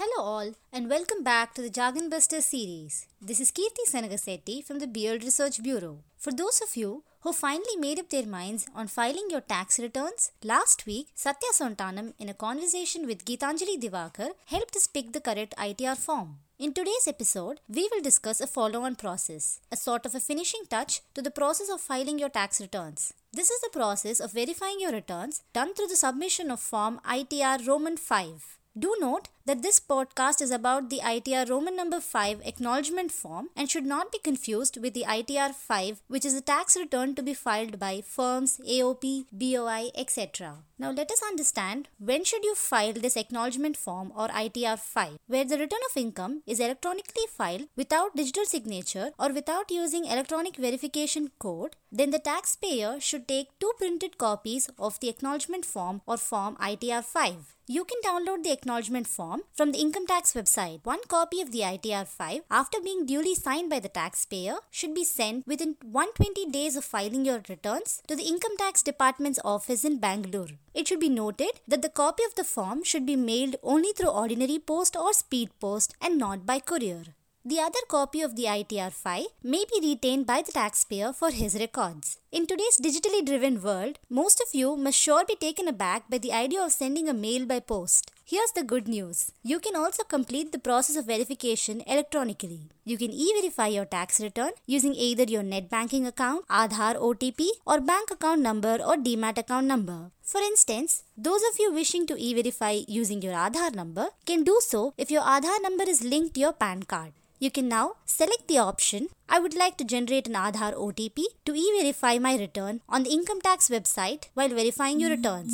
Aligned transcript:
Hello, 0.00 0.24
all, 0.24 0.52
and 0.72 0.88
welcome 0.88 1.24
back 1.24 1.54
to 1.54 1.60
the 1.60 1.68
Jargon 1.68 2.08
Buster 2.08 2.40
series. 2.40 3.08
This 3.20 3.40
is 3.40 3.50
Kirti 3.50 3.84
Senagasetti 3.90 4.64
from 4.64 4.78
the 4.78 4.86
Beard 4.86 5.24
Research 5.24 5.60
Bureau. 5.60 6.04
For 6.16 6.30
those 6.30 6.60
of 6.62 6.76
you 6.76 7.02
who 7.22 7.32
finally 7.32 7.76
made 7.76 7.98
up 7.98 8.08
their 8.08 8.24
minds 8.24 8.68
on 8.76 8.86
filing 8.86 9.26
your 9.28 9.40
tax 9.40 9.76
returns, 9.80 10.30
last 10.44 10.86
week 10.86 11.08
Satya 11.16 11.48
Sontanam, 11.52 12.12
in 12.16 12.28
a 12.28 12.34
conversation 12.34 13.08
with 13.08 13.24
Gitanjali 13.24 13.76
Diwakar, 13.82 14.28
helped 14.46 14.76
us 14.76 14.86
pick 14.86 15.12
the 15.12 15.20
correct 15.20 15.56
ITR 15.58 15.96
form. 15.96 16.36
In 16.60 16.72
today's 16.72 17.08
episode, 17.08 17.58
we 17.68 17.88
will 17.90 18.00
discuss 18.00 18.40
a 18.40 18.46
follow 18.46 18.82
on 18.82 18.94
process, 18.94 19.58
a 19.72 19.76
sort 19.76 20.06
of 20.06 20.14
a 20.14 20.20
finishing 20.20 20.62
touch 20.70 21.00
to 21.14 21.22
the 21.22 21.32
process 21.32 21.68
of 21.68 21.80
filing 21.80 22.20
your 22.20 22.28
tax 22.28 22.60
returns. 22.60 23.14
This 23.32 23.50
is 23.50 23.60
the 23.62 23.76
process 23.76 24.20
of 24.20 24.32
verifying 24.32 24.78
your 24.78 24.92
returns 24.92 25.42
done 25.52 25.74
through 25.74 25.88
the 25.88 25.96
submission 25.96 26.52
of 26.52 26.60
Form 26.60 27.00
ITR 27.04 27.66
Roman 27.66 27.96
5. 27.96 28.58
Do 28.76 28.94
note 29.00 29.28
that 29.44 29.62
this 29.62 29.80
podcast 29.80 30.40
is 30.40 30.50
about 30.50 30.88
the 30.88 31.00
ITR 31.00 31.48
Roman 31.48 31.74
number 31.74 32.00
5 32.00 32.42
acknowledgement 32.44 33.10
form 33.10 33.48
and 33.56 33.68
should 33.68 33.86
not 33.86 34.12
be 34.12 34.18
confused 34.18 34.76
with 34.80 34.94
the 34.94 35.04
ITR 35.08 35.52
5 35.52 36.02
which 36.06 36.24
is 36.24 36.34
a 36.34 36.40
tax 36.40 36.76
return 36.76 37.14
to 37.16 37.22
be 37.22 37.34
filed 37.34 37.80
by 37.80 38.02
firms, 38.02 38.60
AOP, 38.64 39.26
BOI, 39.32 39.90
etc. 39.96 40.58
Now 40.78 40.92
let 40.92 41.10
us 41.10 41.22
understand 41.22 41.88
when 41.98 42.22
should 42.24 42.44
you 42.44 42.54
file 42.54 42.92
this 42.92 43.16
acknowledgement 43.16 43.76
form 43.76 44.12
or 44.14 44.28
ITR 44.28 44.78
5 44.78 45.18
where 45.26 45.44
the 45.44 45.58
return 45.58 45.80
of 45.90 45.96
income 45.96 46.42
is 46.46 46.60
electronically 46.60 47.26
filed 47.36 47.68
without 47.74 48.14
digital 48.14 48.44
signature 48.44 49.10
or 49.18 49.32
without 49.32 49.72
using 49.72 50.04
electronic 50.04 50.56
verification 50.56 51.30
code 51.40 51.74
then 51.90 52.10
the 52.10 52.20
taxpayer 52.20 53.00
should 53.00 53.26
take 53.26 53.58
two 53.58 53.72
printed 53.76 54.18
copies 54.18 54.70
of 54.78 55.00
the 55.00 55.08
acknowledgement 55.08 55.64
form 55.64 56.00
or 56.06 56.16
form 56.16 56.54
ITR 56.56 57.02
5. 57.02 57.57
You 57.70 57.84
can 57.84 57.98
download 58.02 58.44
the 58.44 58.50
acknowledgement 58.50 59.06
form 59.06 59.42
from 59.52 59.72
the 59.72 59.78
income 59.78 60.06
tax 60.06 60.32
website. 60.32 60.80
One 60.84 61.00
copy 61.06 61.42
of 61.42 61.52
the 61.52 61.60
ITR 61.60 62.06
5 62.06 62.44
after 62.50 62.80
being 62.80 63.04
duly 63.04 63.34
signed 63.34 63.68
by 63.68 63.78
the 63.78 63.90
taxpayer 63.90 64.54
should 64.70 64.94
be 64.94 65.04
sent 65.04 65.46
within 65.46 65.76
120 65.82 66.46
days 66.46 66.76
of 66.76 66.86
filing 66.86 67.26
your 67.26 67.42
returns 67.46 68.02
to 68.08 68.16
the 68.16 68.22
income 68.22 68.56
tax 68.56 68.82
department's 68.82 69.38
office 69.44 69.84
in 69.84 69.98
Bangalore. 69.98 70.56
It 70.72 70.88
should 70.88 71.00
be 71.00 71.10
noted 71.10 71.60
that 71.68 71.82
the 71.82 71.90
copy 71.90 72.22
of 72.24 72.36
the 72.36 72.44
form 72.44 72.84
should 72.84 73.04
be 73.04 73.16
mailed 73.16 73.56
only 73.62 73.92
through 73.92 74.16
ordinary 74.22 74.58
post 74.58 74.96
or 74.96 75.12
speed 75.12 75.50
post 75.60 75.94
and 76.00 76.16
not 76.16 76.46
by 76.46 76.60
courier. 76.60 77.17
The 77.48 77.60
other 77.60 77.80
copy 77.88 78.20
of 78.20 78.36
the 78.36 78.44
ITR 78.44 78.92
5 78.92 79.24
may 79.42 79.64
be 79.72 79.78
retained 79.82 80.26
by 80.26 80.42
the 80.42 80.52
taxpayer 80.52 81.14
for 81.14 81.30
his 81.30 81.54
records. 81.54 82.18
In 82.30 82.46
today's 82.46 82.78
digitally 82.78 83.24
driven 83.24 83.62
world, 83.62 83.98
most 84.10 84.42
of 84.42 84.54
you 84.54 84.76
must 84.76 84.98
sure 84.98 85.24
be 85.24 85.34
taken 85.34 85.66
aback 85.66 86.10
by 86.10 86.18
the 86.18 86.30
idea 86.30 86.62
of 86.62 86.72
sending 86.72 87.08
a 87.08 87.14
mail 87.14 87.46
by 87.46 87.60
post. 87.60 88.10
Here's 88.22 88.52
the 88.52 88.64
good 88.64 88.86
news. 88.86 89.32
You 89.42 89.60
can 89.60 89.76
also 89.76 90.02
complete 90.04 90.52
the 90.52 90.58
process 90.58 90.96
of 90.96 91.06
verification 91.06 91.80
electronically. 91.86 92.68
You 92.88 92.96
can 92.96 93.10
e-verify 93.12 93.66
your 93.66 93.84
tax 93.84 94.18
return 94.18 94.52
using 94.64 94.94
either 94.94 95.24
your 95.24 95.42
net 95.42 95.68
banking 95.68 96.06
account, 96.06 96.46
Aadhaar 96.48 96.94
OTP 96.96 97.48
or 97.66 97.82
bank 97.82 98.10
account 98.10 98.40
number 98.40 98.78
or 98.82 98.96
demat 98.96 99.36
account 99.36 99.66
number. 99.66 100.10
For 100.22 100.40
instance, 100.40 101.02
those 101.14 101.42
of 101.50 101.58
you 101.58 101.70
wishing 101.70 102.06
to 102.06 102.16
e-verify 102.18 102.80
using 102.88 103.20
your 103.20 103.34
Aadhaar 103.34 103.74
number 103.74 104.06
can 104.24 104.42
do 104.42 104.58
so 104.62 104.94
if 104.96 105.10
your 105.10 105.20
Aadhaar 105.20 105.60
number 105.60 105.84
is 105.84 106.02
linked 106.02 106.32
to 106.36 106.40
your 106.40 106.54
PAN 106.54 106.84
card. 106.84 107.12
You 107.38 107.50
can 107.50 107.68
now 107.68 107.96
select 108.06 108.48
the 108.48 108.56
option 108.56 109.08
I 109.28 109.38
would 109.38 109.54
like 109.54 109.76
to 109.76 109.84
generate 109.84 110.26
an 110.26 110.32
Aadhaar 110.32 110.72
OTP 110.72 111.24
to 111.44 111.54
e-verify 111.54 112.18
my 112.18 112.38
return 112.38 112.80
on 112.88 113.02
the 113.02 113.10
income 113.10 113.42
tax 113.42 113.68
website 113.68 114.28
while 114.32 114.48
verifying 114.48 114.98
your 114.98 115.10
returns. 115.10 115.52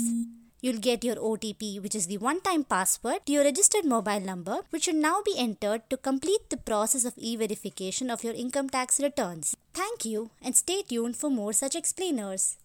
You'll 0.65 0.81
get 0.81 1.05
your 1.05 1.17
OTP, 1.17 1.83
which 1.83 1.95
is 1.95 2.07
the 2.07 2.17
one 2.17 2.41
time 2.41 2.65
password, 2.65 3.27
to 3.27 3.33
your 3.33 3.45
registered 3.45 3.85
mobile 3.85 4.21
number, 4.21 4.61
which 4.71 4.85
should 4.85 4.95
now 4.95 5.21
be 5.23 5.35
entered 5.37 5.83
to 5.91 5.99
complete 5.99 6.49
the 6.49 6.57
process 6.57 7.05
of 7.05 7.13
e 7.19 7.37
verification 7.37 8.09
of 8.09 8.25
your 8.25 8.33
income 8.33 8.71
tax 8.71 8.99
returns. 8.99 9.55
Thank 9.75 10.07
you 10.07 10.31
and 10.41 10.57
stay 10.57 10.81
tuned 10.81 11.19
for 11.19 11.29
more 11.29 11.53
such 11.53 11.75
explainers. 11.75 12.57